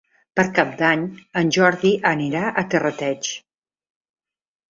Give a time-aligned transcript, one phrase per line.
[0.37, 1.01] Per Cap d'Any
[1.41, 3.29] en Jordi anirà a Terrateig.